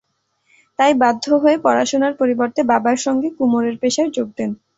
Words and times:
তাই 0.79 0.93
বাধ্য 1.01 1.25
হয়ে 1.43 1.57
পড়াশোনার 1.63 2.13
পরিবর্তে 2.21 2.61
বাবার 2.71 2.97
সঙ্গে 3.05 3.27
কুমোরের 3.37 3.75
পেশায় 3.81 4.11
যোগ 4.11 4.27
দেন। 4.37 4.51